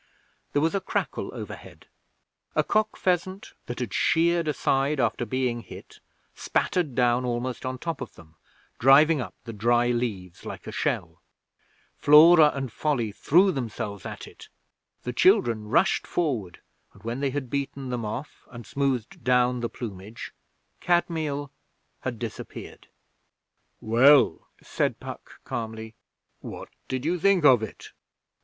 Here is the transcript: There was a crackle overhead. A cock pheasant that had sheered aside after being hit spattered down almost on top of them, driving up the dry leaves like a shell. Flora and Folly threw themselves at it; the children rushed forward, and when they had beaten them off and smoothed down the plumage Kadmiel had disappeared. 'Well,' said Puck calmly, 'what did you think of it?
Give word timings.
There 0.53 0.63
was 0.63 0.73
a 0.73 0.81
crackle 0.81 1.29
overhead. 1.31 1.85
A 2.55 2.63
cock 2.63 2.95
pheasant 2.97 3.53
that 3.67 3.77
had 3.77 3.93
sheered 3.93 4.47
aside 4.47 4.99
after 4.99 5.27
being 5.27 5.61
hit 5.61 5.99
spattered 6.33 6.95
down 6.95 7.23
almost 7.23 7.67
on 7.67 7.77
top 7.77 8.01
of 8.01 8.15
them, 8.15 8.35
driving 8.79 9.21
up 9.21 9.35
the 9.43 9.53
dry 9.53 9.89
leaves 9.91 10.43
like 10.43 10.65
a 10.65 10.71
shell. 10.71 11.21
Flora 11.97 12.49
and 12.55 12.71
Folly 12.73 13.11
threw 13.11 13.51
themselves 13.51 14.03
at 14.03 14.25
it; 14.25 14.49
the 15.03 15.13
children 15.13 15.67
rushed 15.69 16.07
forward, 16.07 16.61
and 16.93 17.03
when 17.03 17.19
they 17.19 17.29
had 17.29 17.51
beaten 17.51 17.89
them 17.91 18.03
off 18.03 18.47
and 18.49 18.65
smoothed 18.65 19.23
down 19.23 19.59
the 19.59 19.69
plumage 19.69 20.31
Kadmiel 20.81 21.51
had 21.99 22.17
disappeared. 22.17 22.87
'Well,' 23.79 24.47
said 24.63 24.99
Puck 24.99 25.41
calmly, 25.43 25.93
'what 26.39 26.69
did 26.87 27.05
you 27.05 27.19
think 27.19 27.45
of 27.45 27.61
it? 27.61 27.91